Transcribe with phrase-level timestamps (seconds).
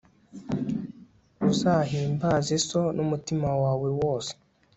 [1.49, 4.31] uzahimbaze so n'umutima wawe wose